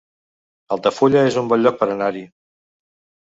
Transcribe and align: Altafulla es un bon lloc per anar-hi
Altafulla 0.75 1.21
es 1.31 1.37
un 1.41 1.51
bon 1.51 1.63
lloc 1.65 1.77
per 1.81 1.89
anar-hi 1.97 2.23